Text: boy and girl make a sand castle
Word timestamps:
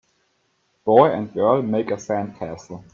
boy 0.83 1.09
and 1.13 1.31
girl 1.31 1.61
make 1.61 1.91
a 1.91 1.99
sand 1.99 2.35
castle 2.39 2.83